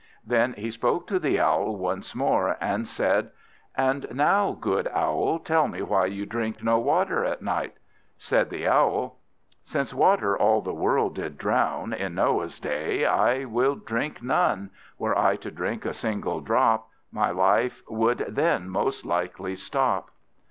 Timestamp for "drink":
6.25-6.63, 13.75-14.23, 15.51-15.85